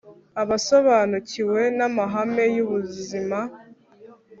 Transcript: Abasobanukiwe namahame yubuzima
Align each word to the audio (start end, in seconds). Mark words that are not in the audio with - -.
Abasobanukiwe 0.41 1.61
namahame 1.77 2.45
yubuzima 2.55 3.39